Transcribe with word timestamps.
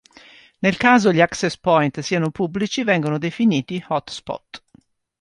Nel 0.61 0.77
caso 0.77 1.11
gli 1.13 1.21
Access 1.21 1.59
Point 1.59 1.99
siano 1.99 2.31
pubblici, 2.31 2.83
vengono 2.83 3.19
definiti 3.19 3.85
hotspot. 3.89 4.63